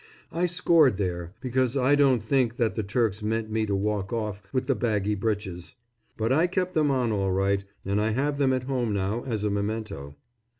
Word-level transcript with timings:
I 0.31 0.47
scored 0.47 0.97
there, 0.97 1.35
because 1.41 1.77
I 1.77 1.93
don't 1.93 2.23
think 2.23 2.55
that 2.57 2.73
the 2.73 2.81
Turks 2.81 3.21
meant 3.21 3.51
me 3.51 3.67
to 3.67 3.75
walk 3.75 4.11
off 4.11 4.41
with 4.51 4.65
the 4.65 4.73
baggy 4.73 5.13
breeches. 5.13 5.75
But 6.17 6.33
I 6.33 6.47
kept 6.47 6.73
them 6.73 6.89
on 6.89 7.11
all 7.11 7.31
right, 7.31 7.63
and 7.85 8.01
I 8.01 8.09
have 8.09 8.39
them 8.39 8.51
at 8.51 8.63
home 8.63 8.93
now, 8.95 9.23
as 9.25 9.43
a 9.43 9.51
memento. 9.51 10.15